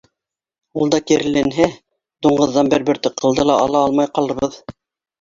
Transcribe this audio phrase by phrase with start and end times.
[0.79, 1.69] Ул да киреләнһә,
[2.29, 4.63] дуңғыҙҙан бер бөртөк ҡылды ла ала алмай ҡалырбыҙ.